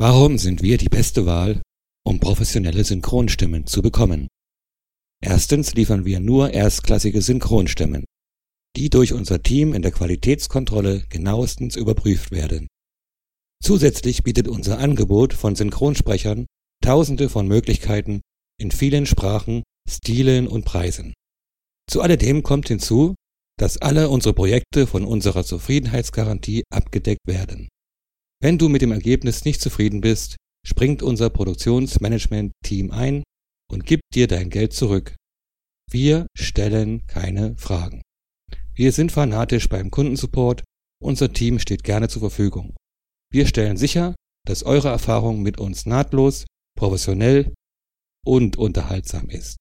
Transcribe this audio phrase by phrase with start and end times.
[0.00, 1.60] Warum sind wir die beste Wahl,
[2.06, 4.28] um professionelle Synchronstimmen zu bekommen?
[5.22, 8.06] Erstens liefern wir nur erstklassige Synchronstimmen,
[8.78, 12.66] die durch unser Team in der Qualitätskontrolle genauestens überprüft werden.
[13.62, 16.46] Zusätzlich bietet unser Angebot von Synchronsprechern
[16.82, 18.22] tausende von Möglichkeiten
[18.58, 21.12] in vielen Sprachen, Stilen und Preisen.
[21.86, 23.16] Zu alledem kommt hinzu,
[23.58, 27.68] dass alle unsere Projekte von unserer Zufriedenheitsgarantie abgedeckt werden.
[28.42, 30.36] Wenn du mit dem Ergebnis nicht zufrieden bist,
[30.66, 33.22] springt unser Produktionsmanagement-Team ein
[33.70, 35.14] und gibt dir dein Geld zurück.
[35.90, 38.00] Wir stellen keine Fragen.
[38.74, 40.64] Wir sind fanatisch beim Kundensupport,
[41.02, 42.74] unser Team steht gerne zur Verfügung.
[43.30, 44.14] Wir stellen sicher,
[44.46, 46.46] dass eure Erfahrung mit uns nahtlos,
[46.78, 47.52] professionell
[48.24, 49.59] und unterhaltsam ist.